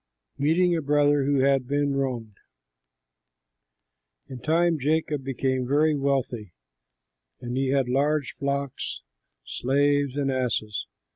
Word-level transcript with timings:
MEETING 0.39 0.75
A 0.75 0.81
BROTHER 0.81 1.25
WHO 1.25 1.41
HAD 1.41 1.67
BEEN 1.67 1.93
WRONGED 1.93 2.39
In 4.29 4.39
time 4.39 4.79
Jacob 4.79 5.23
became 5.23 5.67
very 5.67 5.93
wealthy, 5.95 6.53
and 7.39 7.55
he 7.55 7.67
had 7.67 7.87
large 7.87 8.35
flocks, 8.39 9.03
slaves, 9.45 10.17
and 10.17 10.31
asses. 10.31 10.87